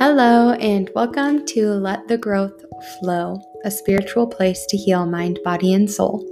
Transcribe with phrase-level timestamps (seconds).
[0.00, 2.64] Hello, and welcome to Let the Growth
[2.98, 6.26] Flow, a spiritual place to heal mind, body, and soul.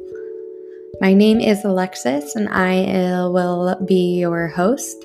[1.03, 5.05] My name is Alexis, and I uh, will be your host.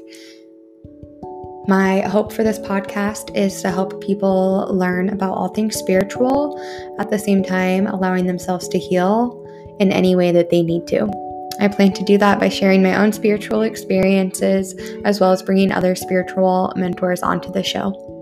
[1.67, 6.57] My hope for this podcast is to help people learn about all things spiritual,
[6.99, 9.45] at the same time, allowing themselves to heal
[9.81, 11.11] in any way that they need to.
[11.59, 15.73] I plan to do that by sharing my own spiritual experiences as well as bringing
[15.73, 18.12] other spiritual mentors onto the show.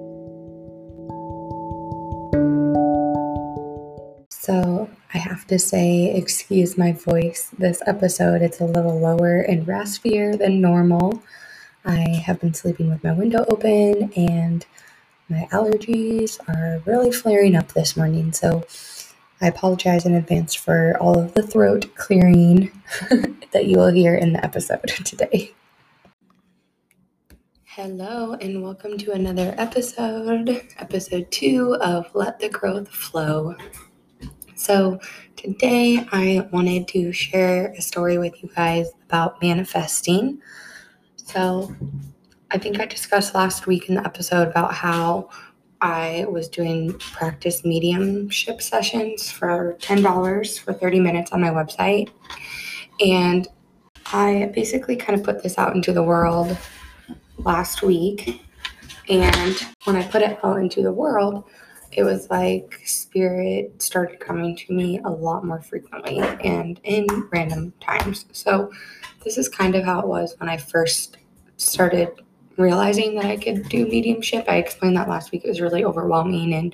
[4.51, 7.49] So, I have to say, excuse my voice.
[7.57, 11.23] This episode it's a little lower and raspier than normal.
[11.85, 14.65] I have been sleeping with my window open and
[15.29, 18.33] my allergies are really flaring up this morning.
[18.33, 18.65] So,
[19.39, 22.71] I apologize in advance for all of the throat clearing
[23.53, 25.53] that you will hear in the episode today.
[27.63, 33.55] Hello, and welcome to another episode, episode two of Let the Growth Flow.
[34.61, 34.99] So,
[35.37, 40.39] today I wanted to share a story with you guys about manifesting.
[41.15, 41.75] So,
[42.51, 45.29] I think I discussed last week in the episode about how
[45.81, 52.11] I was doing practice mediumship sessions for $10 for 30 minutes on my website.
[53.03, 53.47] And
[54.13, 56.55] I basically kind of put this out into the world
[57.39, 58.43] last week.
[59.09, 61.45] And when I put it out into the world,
[61.93, 67.73] it was like spirit started coming to me a lot more frequently and in random
[67.81, 68.25] times.
[68.31, 68.71] So,
[69.23, 71.17] this is kind of how it was when I first
[71.57, 72.09] started
[72.57, 74.45] realizing that I could do mediumship.
[74.47, 75.43] I explained that last week.
[75.45, 76.73] It was really overwhelming and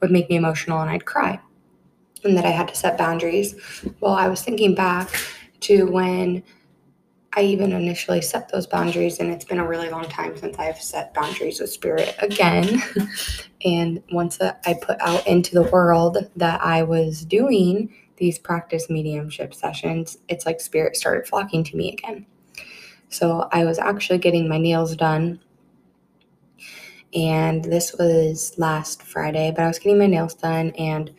[0.00, 1.40] would make me emotional, and I'd cry,
[2.24, 3.54] and that I had to set boundaries.
[4.00, 5.08] Well, I was thinking back
[5.60, 6.42] to when
[7.36, 10.80] I even initially set those boundaries, and it's been a really long time since I've
[10.80, 12.82] set boundaries with spirit again.
[13.64, 19.52] and once I put out into the world that I was doing these practice mediumship
[19.52, 22.26] sessions, it's like spirit started flocking to me again.
[23.08, 25.40] So I was actually getting my nails done.
[27.14, 31.12] And this was last Friday, but I was getting my nails done and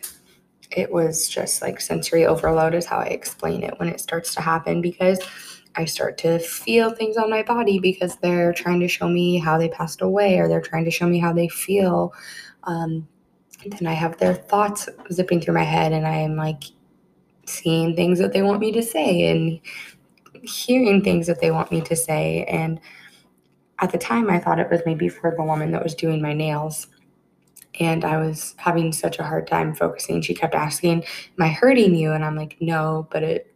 [0.70, 4.40] it was just like sensory overload, is how I explain it when it starts to
[4.40, 5.18] happen because
[5.76, 9.58] I start to feel things on my body because they're trying to show me how
[9.58, 12.14] they passed away or they're trying to show me how they feel.
[12.64, 13.06] Um,
[13.64, 16.64] then I have their thoughts zipping through my head, and I am like
[17.46, 19.60] seeing things that they want me to say and
[20.42, 22.44] hearing things that they want me to say.
[22.44, 22.80] And
[23.80, 26.32] at the time, I thought it was maybe for the woman that was doing my
[26.32, 26.88] nails.
[27.78, 30.22] And I was having such a hard time focusing.
[30.22, 32.12] She kept asking, Am I hurting you?
[32.12, 33.52] And I'm like, No, but it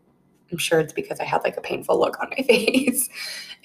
[0.52, 3.08] I'm sure it's because I had like a painful look on my face.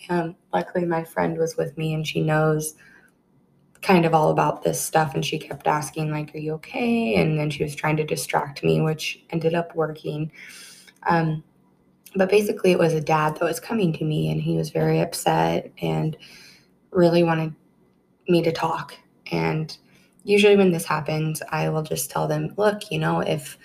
[0.09, 2.75] um, luckily, my friend was with me and she knows
[3.81, 5.13] kind of all about this stuff.
[5.13, 7.16] And she kept asking, like, Are you okay?
[7.16, 10.31] And then she was trying to distract me, which ended up working.
[11.07, 11.43] Um,
[12.16, 15.01] but basically, it was a dad that was coming to me and he was very
[15.01, 16.16] upset and
[16.91, 17.53] really wanted
[18.27, 18.95] me to talk.
[19.31, 19.77] And
[20.25, 23.57] usually, when this happens, I will just tell them, Look, you know, if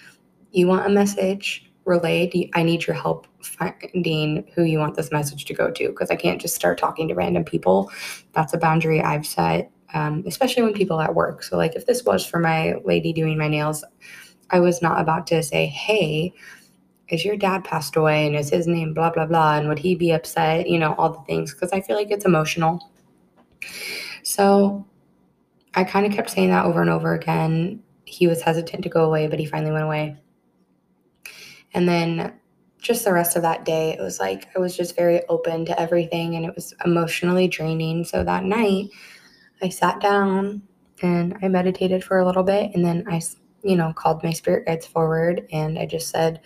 [0.52, 5.44] you want a message, relayed, I need your help finding who you want this message
[5.46, 7.90] to go to because I can't just start talking to random people.
[8.32, 11.42] That's a boundary I've set, um, especially when people at work.
[11.42, 13.84] So, like, if this was for my lady doing my nails,
[14.50, 16.32] I was not about to say, hey,
[17.08, 19.94] is your dad passed away and is his name blah, blah, blah, and would he
[19.94, 20.68] be upset?
[20.68, 22.90] You know, all the things because I feel like it's emotional.
[24.22, 24.86] So,
[25.74, 27.82] I kind of kept saying that over and over again.
[28.04, 30.16] He was hesitant to go away, but he finally went away.
[31.74, 32.32] And then
[32.78, 35.80] just the rest of that day, it was like I was just very open to
[35.80, 38.04] everything and it was emotionally draining.
[38.04, 38.88] So that night,
[39.62, 40.62] I sat down
[41.02, 43.20] and I meditated for a little bit and then I,
[43.62, 46.40] you know, called my spirit guides forward and I just said,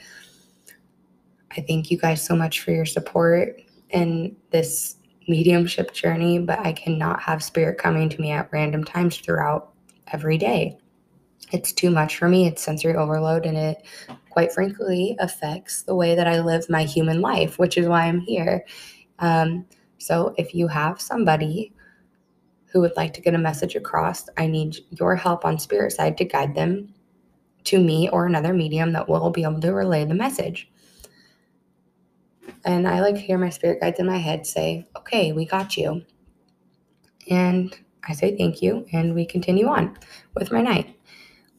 [1.56, 4.96] I thank you guys so much for your support in this
[5.28, 9.72] mediumship journey, but I cannot have spirit coming to me at random times throughout
[10.12, 10.78] every day.
[11.52, 12.46] It's too much for me.
[12.46, 13.84] It's sensory overload and it
[14.34, 18.18] quite frankly, affects the way that I live my human life, which is why I'm
[18.18, 18.64] here.
[19.20, 19.64] Um,
[19.98, 21.72] so if you have somebody
[22.66, 26.18] who would like to get a message across, I need your help on spirit side
[26.18, 26.92] to guide them
[27.62, 30.68] to me or another medium that will be able to relay the message.
[32.64, 35.76] And I like to hear my spirit guides in my head say, okay, we got
[35.76, 36.02] you.
[37.30, 37.76] And
[38.06, 39.96] I say thank you, and we continue on
[40.34, 40.96] with my night.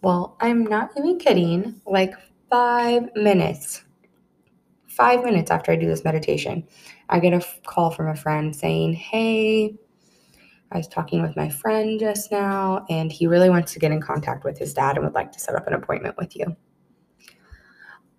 [0.01, 1.81] Well, I'm not even kidding.
[1.85, 2.13] Like
[2.49, 3.83] five minutes,
[4.87, 6.67] five minutes after I do this meditation,
[7.09, 9.75] I get a call from a friend saying, Hey,
[10.71, 14.01] I was talking with my friend just now, and he really wants to get in
[14.01, 16.55] contact with his dad and would like to set up an appointment with you.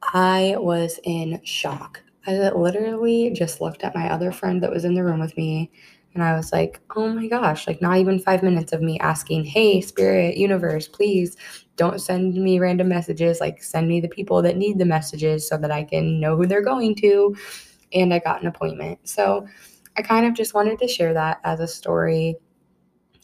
[0.02, 2.02] I was in shock.
[2.26, 5.70] I literally just looked at my other friend that was in the room with me
[6.16, 9.44] and I was like, oh my gosh, like not even five minutes of me asking,
[9.44, 11.36] hey, spirit, universe, please
[11.76, 13.38] don't send me random messages.
[13.38, 16.46] Like, send me the people that need the messages so that I can know who
[16.46, 17.36] they're going to.
[17.92, 19.06] And I got an appointment.
[19.06, 19.46] So
[19.98, 22.36] I kind of just wanted to share that as a story,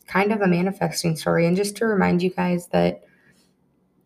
[0.06, 3.04] kind of a manifesting story, and just to remind you guys that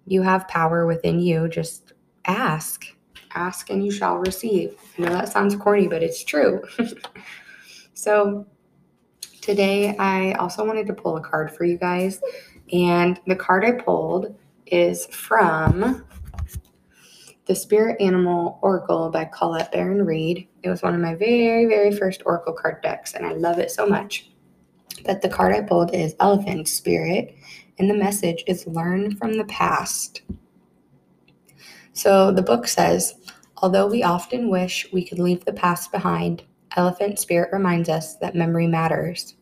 [0.06, 1.48] you have power within you.
[1.48, 1.92] Just
[2.24, 2.86] ask.
[3.36, 4.76] Ask and you shall receive.
[4.98, 6.62] I know that sounds corny, but it's true.
[7.94, 8.46] so,
[9.46, 12.20] Today, I also wanted to pull a card for you guys.
[12.72, 14.36] And the card I pulled
[14.66, 16.04] is from
[17.44, 20.48] the Spirit Animal Oracle by Colette Baron Reid.
[20.64, 23.70] It was one of my very, very first Oracle card decks, and I love it
[23.70, 24.32] so much.
[25.04, 27.36] But the card I pulled is Elephant Spirit,
[27.78, 30.22] and the message is Learn from the Past.
[31.96, 33.14] So the book says,
[33.56, 36.42] although we often wish we could leave the past behind,
[36.76, 39.34] Elephant Spirit reminds us that memory matters.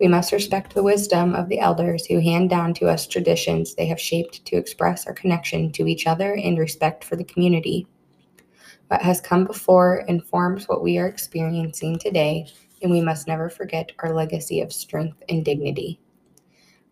[0.00, 3.84] We must respect the wisdom of the elders who hand down to us traditions they
[3.84, 7.86] have shaped to express our connection to each other and respect for the community.
[8.88, 12.46] What has come before informs what we are experiencing today,
[12.80, 16.00] and we must never forget our legacy of strength and dignity.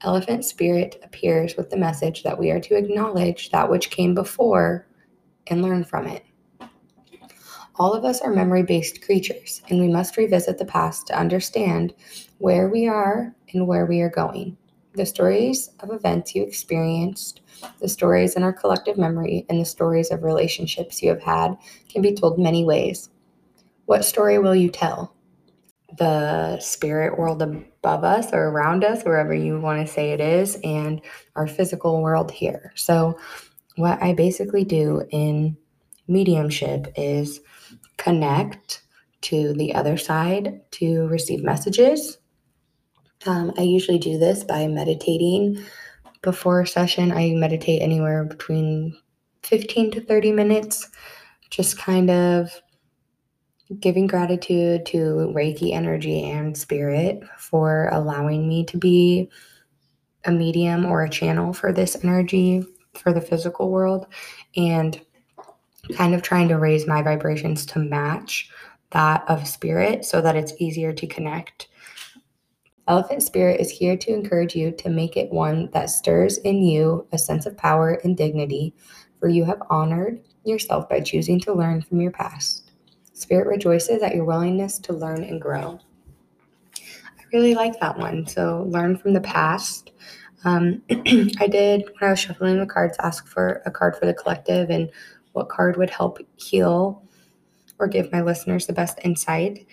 [0.03, 4.85] Elephant Spirit appears with the message that we are to acknowledge that which came before
[5.51, 6.25] and learn from it.
[7.77, 11.95] All of us are memory based creatures, and we must revisit the past to understand
[12.39, 14.57] where we are and where we are going.
[14.95, 17.41] The stories of events you experienced,
[17.81, 21.57] the stories in our collective memory, and the stories of relationships you have had
[21.89, 23.11] can be told many ways.
[23.87, 25.15] What story will you tell?
[25.99, 30.59] The spirit world above us or around us, wherever you want to say it is,
[30.65, 31.01] and
[31.37, 32.73] our physical world here.
[32.75, 33.19] So,
[33.79, 35.57] what I basically do in
[36.09, 37.41] mediumship is
[37.97, 38.83] connect
[39.21, 42.19] to the other side to receive messages.
[43.27, 45.65] Um, I usually do this by meditating
[46.23, 47.13] before a session.
[47.13, 48.97] I meditate anywhere between
[49.43, 50.89] 15 to 30 minutes,
[51.51, 52.51] just kind of
[53.81, 59.31] giving gratitude to Reiki energy and spirit for allowing me to be
[60.25, 62.65] a medium or a channel for this energy
[62.99, 64.07] for the physical world
[64.57, 65.01] and
[65.95, 68.51] kind of trying to raise my vibrations to match
[68.91, 71.69] that of spirit so that it's easier to connect.
[72.89, 77.07] Elephant Spirit is here to encourage you to make it one that stirs in you
[77.13, 78.75] a sense of power and dignity,
[79.21, 82.71] for you have honored yourself by choosing to learn from your past.
[83.13, 85.79] Spirit rejoices at your willingness to learn and grow.
[86.75, 88.27] I really like that one.
[88.27, 89.91] So, learn from the past.
[90.45, 94.15] Um, I did, when I was shuffling the cards, ask for a card for the
[94.15, 94.91] collective and
[95.33, 97.03] what card would help heal
[97.79, 99.67] or give my listeners the best insight.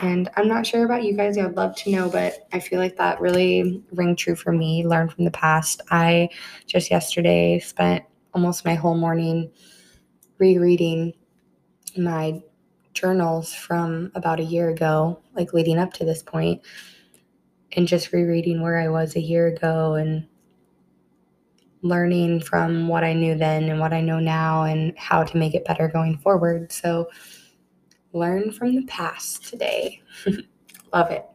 [0.00, 1.36] And I'm not sure about you guys.
[1.38, 4.86] I'd love to know, but I feel like that really rang true for me.
[4.86, 5.80] Learn from the past.
[5.90, 6.30] I
[6.66, 8.04] just yesterday spent
[8.34, 9.50] almost my whole morning
[10.38, 11.12] rereading
[11.96, 12.42] my
[12.94, 16.62] journals from about a year ago, like leading up to this point,
[17.72, 20.26] and just rereading where I was a year ago and
[21.82, 25.54] learning from what I knew then and what I know now and how to make
[25.54, 26.72] it better going forward.
[26.72, 27.08] So,
[28.12, 30.02] learn from the past today.
[30.92, 31.26] Love it.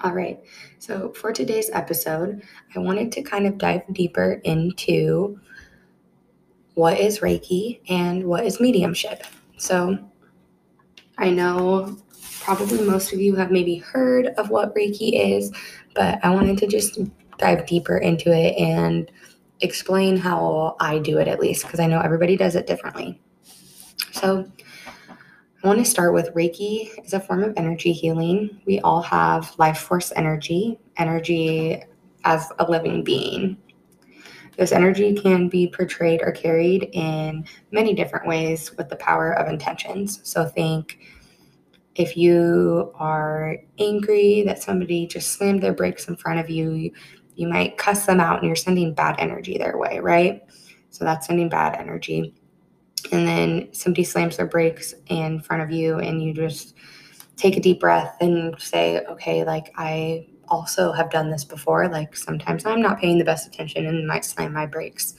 [0.00, 0.40] All right.
[0.78, 2.42] So, for today's episode,
[2.74, 5.38] I wanted to kind of dive deeper into
[6.74, 9.24] what is Reiki and what is mediumship.
[9.56, 9.98] So,
[11.18, 11.98] I know
[12.40, 15.52] probably most of you have maybe heard of what Reiki is,
[15.94, 16.98] but I wanted to just
[17.38, 19.10] dive deeper into it and
[19.60, 23.20] explain how I do it at least, because I know everybody does it differently.
[24.12, 24.50] So,
[25.62, 28.60] I want to start with Reiki is a form of energy healing.
[28.64, 31.82] We all have life force energy, energy
[32.24, 33.56] as a living being.
[34.56, 39.48] This energy can be portrayed or carried in many different ways with the power of
[39.48, 40.20] intentions.
[40.22, 41.00] So, think
[41.98, 46.92] if you are angry that somebody just slammed their brakes in front of you,
[47.34, 50.42] you might cuss them out and you're sending bad energy their way, right?
[50.90, 52.34] So that's sending bad energy.
[53.10, 56.76] And then somebody slams their brakes in front of you and you just
[57.36, 61.88] take a deep breath and say, okay, like I also have done this before.
[61.88, 65.14] Like sometimes I'm not paying the best attention and might slam my brakes.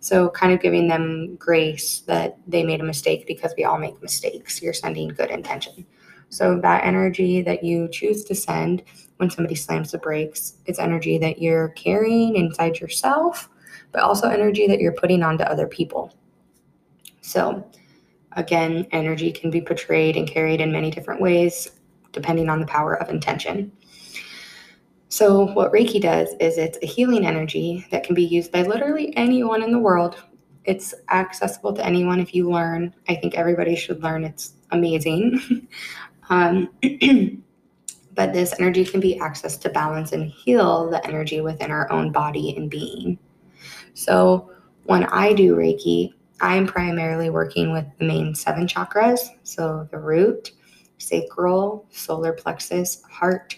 [0.00, 4.02] So, kind of giving them grace that they made a mistake because we all make
[4.02, 4.60] mistakes.
[4.60, 5.86] You're sending good intention.
[6.34, 8.82] So, that energy that you choose to send
[9.18, 13.48] when somebody slams the brakes, it's energy that you're carrying inside yourself,
[13.92, 16.12] but also energy that you're putting onto other people.
[17.20, 17.64] So,
[18.32, 21.70] again, energy can be portrayed and carried in many different ways
[22.10, 23.70] depending on the power of intention.
[25.10, 29.16] So, what Reiki does is it's a healing energy that can be used by literally
[29.16, 30.16] anyone in the world.
[30.64, 32.92] It's accessible to anyone if you learn.
[33.08, 34.24] I think everybody should learn.
[34.24, 35.68] It's amazing.
[36.28, 36.70] um,
[38.14, 42.12] but this energy can be accessed to balance and heal the energy within our own
[42.12, 43.18] body and being.
[43.94, 44.50] So,
[44.84, 49.20] when I do Reiki, I'm primarily working with the main seven chakras.
[49.44, 50.52] So, the root,
[50.98, 53.56] sacral, solar plexus, heart,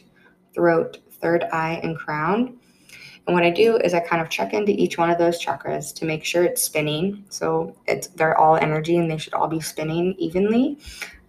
[0.54, 2.58] throat, third eye, and crown.
[3.26, 5.92] And what I do is I kind of check into each one of those chakras
[5.94, 7.24] to make sure it's spinning.
[7.28, 10.78] So it's they're all energy and they should all be spinning evenly.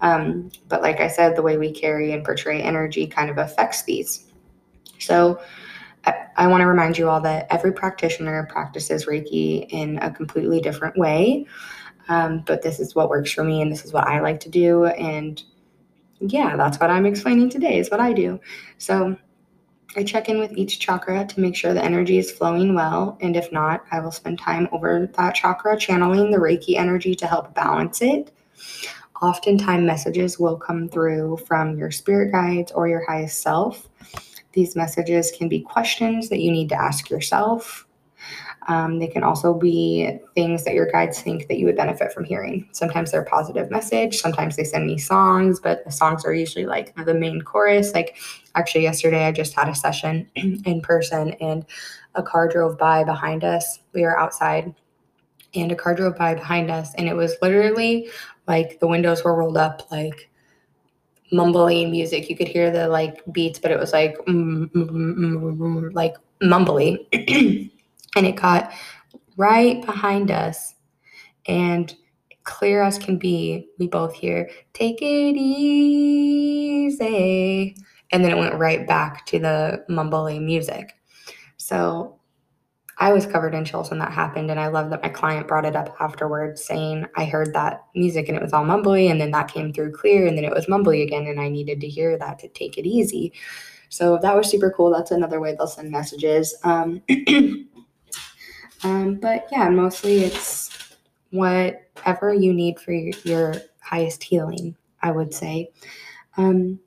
[0.02, 3.84] Um, but like I said, the way we carry and portray energy kind of affects
[3.84, 4.26] these.
[5.00, 5.42] So
[6.06, 10.62] I, I want to remind you all that every practitioner practices Reiki in a completely
[10.62, 11.46] different way.
[12.10, 14.50] Um, but this is what works for me and this is what I like to
[14.50, 14.86] do.
[14.86, 15.42] And
[16.20, 18.40] yeah, that's what I'm explaining today, is what I do.
[18.78, 19.18] So
[19.96, 23.36] I check in with each chakra to make sure the energy is flowing well, and
[23.36, 27.56] if not, I will spend time over that chakra channeling the Reiki energy to help
[27.56, 28.32] balance it.
[29.22, 33.90] Oftentimes, messages will come through from your spirit guides or your highest self.
[34.54, 37.88] These messages can be questions that you need to ask yourself
[38.68, 42.26] um, they can also be things that your guides think that you would benefit from
[42.26, 42.68] hearing.
[42.74, 44.18] Sometimes they're a positive message.
[44.18, 47.94] Sometimes they send me songs, but the songs are usually like the main chorus.
[47.94, 48.18] Like
[48.56, 51.66] actually yesterday, I just had a session in person, and
[52.16, 53.80] a car drove by behind us.
[53.94, 54.74] We were outside,
[55.54, 58.10] and a car drove by behind us, and it was literally
[58.48, 60.30] like the windows were rolled up, like
[61.32, 62.30] mumbling music.
[62.30, 67.06] You could hear the like beats, but it was like mm, mm, mm, like mumbly.
[68.16, 68.72] and it got
[69.38, 70.74] right behind us
[71.46, 71.96] and
[72.44, 76.96] clear as can be we both hear take it easy
[78.12, 80.96] and then it went right back to the mumbling music
[81.58, 82.17] so
[83.00, 85.66] i was covered in chills when that happened and i love that my client brought
[85.66, 89.32] it up afterwards saying i heard that music and it was all mumbly and then
[89.32, 92.18] that came through clear and then it was mumbly again and i needed to hear
[92.18, 93.34] that to take it easy.
[93.90, 94.92] So that was super cool.
[94.92, 96.54] That's another way they'll send messages.
[96.66, 97.02] Um,
[98.84, 100.96] Um, but yeah, mostly it's
[101.32, 105.72] whatever you need for your, highest healing, I would say.
[106.36, 106.78] Um,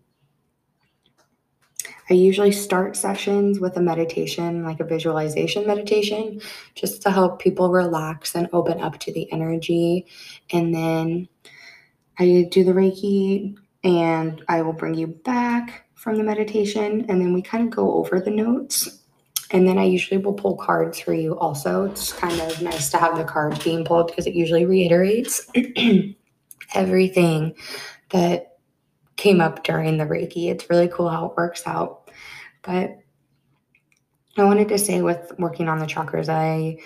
[2.11, 6.41] I usually start sessions with a meditation, like a visualization meditation,
[6.75, 10.07] just to help people relax and open up to the energy.
[10.53, 11.29] And then
[12.19, 17.07] I do the Reiki and I will bring you back from the meditation.
[17.09, 19.01] And then we kind of go over the notes
[19.53, 21.85] and then I usually will pull cards for you also.
[21.85, 25.49] It's kind of nice to have the cards being pulled because it usually reiterates
[26.75, 27.55] everything
[28.11, 28.59] that
[29.17, 30.51] came up during the Reiki.
[30.51, 32.00] It's really cool how it works out.
[32.63, 32.99] But
[34.37, 36.79] I wanted to say with working on the chakras, I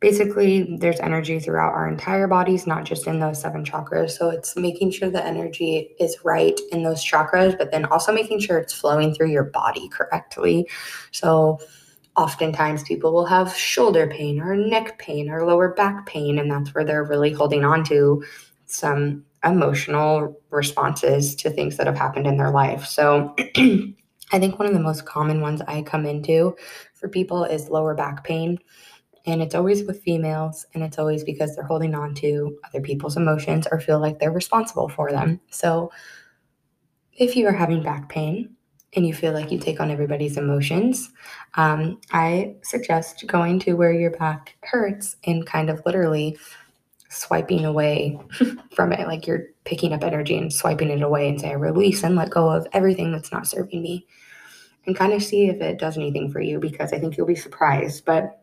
[0.00, 4.10] basically there's energy throughout our entire bodies, not just in those seven chakras.
[4.10, 8.40] So it's making sure the energy is right in those chakras, but then also making
[8.40, 10.68] sure it's flowing through your body correctly.
[11.12, 11.60] So
[12.16, 16.74] oftentimes people will have shoulder pain or neck pain or lower back pain and that's
[16.74, 18.22] where they're really holding on to
[18.66, 23.34] some emotional responses to things that have happened in their life so
[24.32, 26.56] i think one of the most common ones i come into
[26.94, 28.58] for people is lower back pain
[29.26, 33.16] and it's always with females and it's always because they're holding on to other people's
[33.16, 35.40] emotions or feel like they're responsible for them.
[35.50, 35.92] So
[37.14, 38.56] if you are having back pain
[38.94, 41.10] and you feel like you take on everybody's emotions,
[41.54, 46.36] um, I suggest going to where your back hurts and kind of literally
[47.12, 48.18] swiping away
[48.74, 49.06] from it.
[49.06, 52.30] Like you're picking up energy and swiping it away and say, I release and let
[52.30, 54.06] go of everything that's not serving me.
[54.86, 57.36] And kind of see if it does anything for you because I think you'll be
[57.36, 58.04] surprised.
[58.04, 58.42] But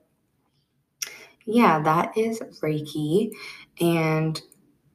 [1.45, 3.31] yeah, that is Reiki.
[3.81, 4.41] And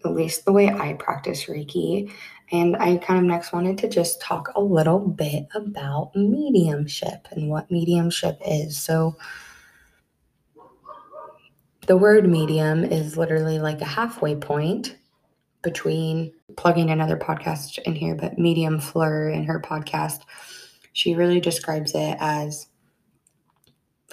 [0.05, 2.11] at least the way I practice Reiki.
[2.53, 7.49] And I kind of next wanted to just talk a little bit about mediumship and
[7.49, 8.77] what mediumship is.
[8.77, 9.17] So,
[11.87, 14.97] the word medium is literally like a halfway point
[15.63, 20.21] between plugging another podcast in here, but Medium Fleur in her podcast,
[20.93, 22.69] she really describes it as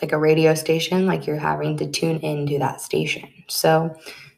[0.01, 3.29] like a radio station, like you're having to tune into that station.
[3.47, 3.95] So,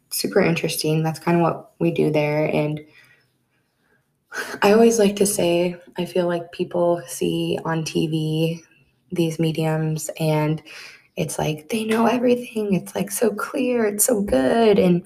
[0.09, 1.03] super interesting.
[1.03, 2.45] That's kind of what we do there.
[2.45, 2.81] And
[4.61, 8.61] I always like to say, I feel like people see on TV
[9.11, 10.61] these mediums and
[11.15, 12.73] it's like they know everything.
[12.73, 14.79] It's like so clear, it's so good.
[14.79, 15.05] And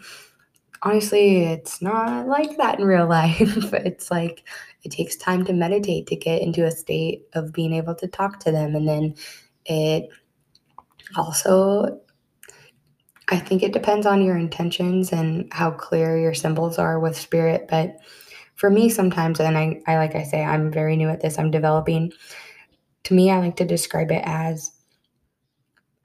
[0.83, 3.73] honestly, it's not like that in real life.
[3.73, 4.43] it's like
[4.83, 8.39] it takes time to meditate to get into a state of being able to talk
[8.41, 8.75] to them.
[8.75, 9.15] And then
[9.65, 10.09] it
[11.15, 11.99] also,
[13.29, 17.67] I think it depends on your intentions and how clear your symbols are with spirit.
[17.69, 17.97] But
[18.55, 21.51] for me, sometimes, and I, I like I say, I'm very new at this, I'm
[21.51, 22.13] developing.
[23.03, 24.71] To me, I like to describe it as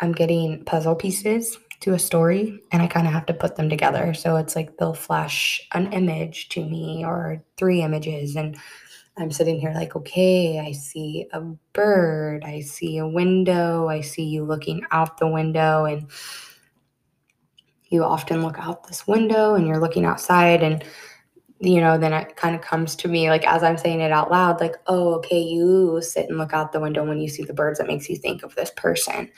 [0.00, 3.68] I'm getting puzzle pieces to a story and I kind of have to put them
[3.68, 4.14] together.
[4.14, 8.56] So it's like they'll flash an image to me or three images and
[9.18, 11.40] I'm sitting here like, okay, I see a
[11.72, 16.11] bird, I see a window, I see you looking out the window and
[17.88, 20.82] you often look out this window and you're looking outside and
[21.58, 24.30] you know, then it kind of comes to me like as I'm saying it out
[24.30, 27.54] loud, like, oh, okay, you sit and look out the window when you see the
[27.54, 29.30] birds, that makes you think of this person.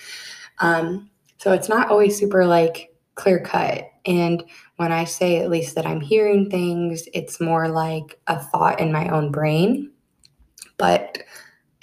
[0.59, 3.91] Um, so it's not always super like clear cut.
[4.07, 4.45] And
[4.77, 8.93] when I say at least that I'm hearing things, it's more like a thought in
[8.93, 9.91] my own brain,
[10.77, 11.19] but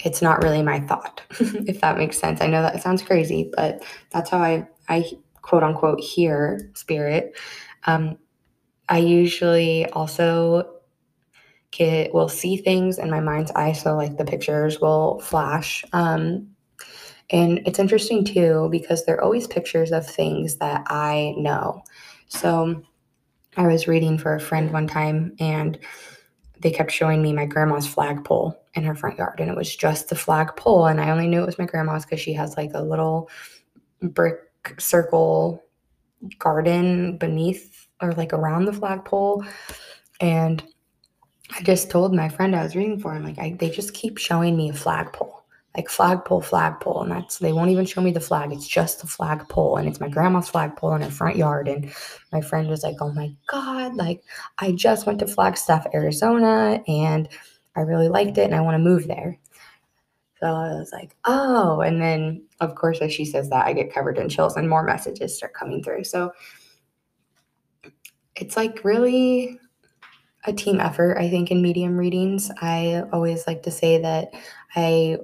[0.00, 2.40] it's not really my thought, if that makes sense.
[2.40, 5.04] I know that sounds crazy, but that's how I, I
[5.42, 7.36] quote unquote hear spirit.
[7.84, 8.18] Um,
[8.88, 10.70] I usually also
[11.70, 13.72] get, will see things in my mind's eye.
[13.72, 15.84] So like the pictures will flash.
[15.92, 16.48] Um,
[17.30, 21.82] and it's interesting too because they're always pictures of things that I know.
[22.28, 22.82] So
[23.56, 25.78] I was reading for a friend one time and
[26.60, 30.08] they kept showing me my grandma's flagpole in her front yard and it was just
[30.08, 32.80] the flagpole and I only knew it was my grandma's because she has like a
[32.80, 33.28] little
[34.00, 34.38] brick
[34.78, 35.62] circle
[36.38, 39.44] garden beneath or like around the flagpole
[40.20, 40.62] and
[41.54, 44.18] I just told my friend I was reading for him like I, they just keep
[44.18, 45.41] showing me a flagpole
[45.76, 47.02] like flagpole, flagpole.
[47.02, 48.52] And that's, they won't even show me the flag.
[48.52, 49.76] It's just the flagpole.
[49.76, 51.66] And it's my grandma's flagpole in her front yard.
[51.66, 51.90] And
[52.30, 54.22] my friend was like, oh my God, like
[54.58, 57.28] I just went to Flagstaff, Arizona, and
[57.74, 59.38] I really liked it and I want to move there.
[60.40, 61.80] So I was like, oh.
[61.80, 64.82] And then, of course, as she says that, I get covered in chills and more
[64.82, 66.04] messages start coming through.
[66.04, 66.32] So
[68.36, 69.58] it's like really
[70.44, 72.50] a team effort, I think, in medium readings.
[72.60, 74.32] I always like to say that
[74.74, 75.18] I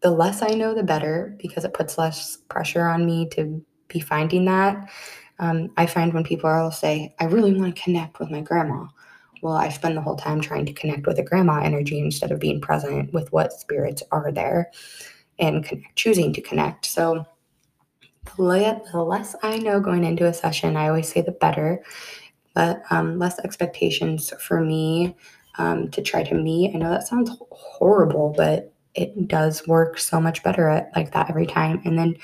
[0.00, 4.00] the less I know, the better because it puts less pressure on me to be
[4.00, 4.90] finding that.
[5.38, 8.86] Um, I find when people will say, I really want to connect with my grandma.
[9.42, 12.40] Well, I spend the whole time trying to connect with a grandma energy instead of
[12.40, 14.70] being present with what spirits are there
[15.38, 16.86] and connect, choosing to connect.
[16.86, 17.26] So,
[18.36, 21.82] the less I know going into a session, I always say the better,
[22.54, 25.16] but um, less expectations for me
[25.58, 26.74] um, to try to meet.
[26.74, 31.30] I know that sounds horrible, but it does work so much better at like that
[31.30, 31.80] every time.
[31.84, 32.16] And then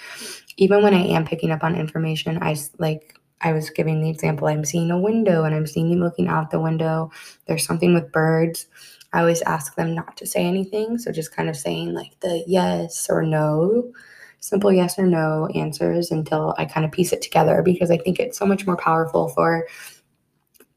[0.57, 4.49] even when I am picking up on information, I like I was giving the example,
[4.49, 7.11] I'm seeing a window and I'm seeing you looking out the window.
[7.47, 8.67] There's something with birds.
[9.13, 10.99] I always ask them not to say anything.
[10.99, 13.93] So just kind of saying like the yes or no,
[14.41, 18.19] simple yes or no answers until I kind of piece it together because I think
[18.19, 19.67] it's so much more powerful for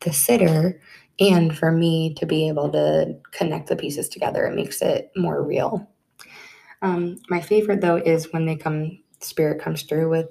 [0.01, 0.79] the sitter
[1.19, 5.43] and for me to be able to connect the pieces together it makes it more
[5.43, 5.87] real.
[6.81, 10.29] Um, my favorite though is when they come spirit comes through with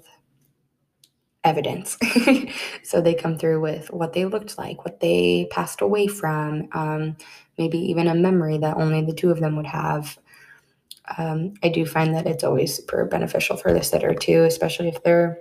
[1.45, 1.97] evidence.
[2.83, 7.19] So they come through with what they looked like what they passed away from um,
[7.59, 10.19] maybe even a memory that only the two of them would have.
[11.19, 15.03] Um, i do find that it's always super beneficial for the sitter too especially if
[15.03, 15.39] they're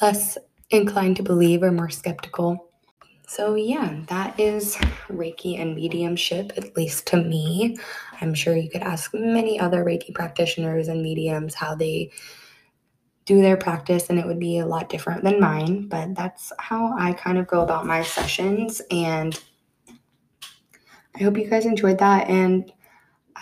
[0.00, 0.38] less
[0.70, 2.70] inclined to believe or more skeptical
[3.26, 4.76] so, yeah, that is
[5.08, 7.76] Reiki and mediumship, at least to me.
[8.20, 12.12] I'm sure you could ask many other Reiki practitioners and mediums how they
[13.24, 15.88] do their practice, and it would be a lot different than mine.
[15.88, 18.80] But that's how I kind of go about my sessions.
[18.90, 19.38] And
[21.16, 22.28] I hope you guys enjoyed that.
[22.28, 22.72] And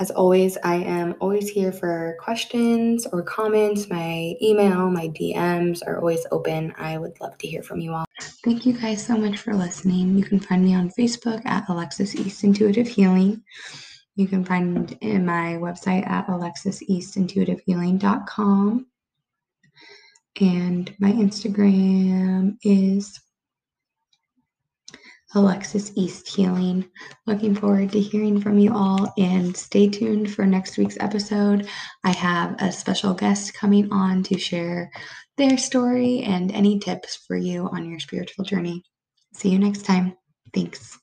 [0.01, 3.89] as always, I am always here for questions or comments.
[3.89, 6.75] My email, my DMs are always open.
[6.77, 8.05] I would love to hear from you all.
[8.45, 10.17] Thank you guys so much for listening.
[10.17, 13.45] You can find me on Facebook at Alexis East Intuitive Healing.
[14.17, 18.87] You can find in my website at alexiseastintuitivehealing.com.
[20.41, 23.21] And my Instagram is
[25.35, 26.89] Alexis East Healing.
[27.27, 31.69] Looking forward to hearing from you all and stay tuned for next week's episode.
[32.05, 34.91] I have a special guest coming on to share
[35.37, 38.85] their story and any tips for you on your spiritual journey.
[39.35, 40.17] See you next time.
[40.53, 40.99] Thanks.